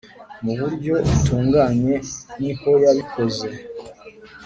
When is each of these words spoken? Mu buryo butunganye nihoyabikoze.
Mu 0.43 0.53
buryo 0.59 0.93
butunganye 1.07 1.95
nihoyabikoze. 2.39 3.47